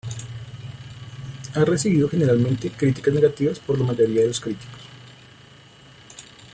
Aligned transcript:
Ha 1.53 1.63
recibido 1.63 2.09
generalmente 2.09 2.71
críticas 2.71 3.13
negativas 3.13 3.59
por 3.59 3.77
la 3.77 3.85
mayoría 3.85 4.21
de 4.21 4.29
los 4.29 4.39
críticos. 4.39 4.79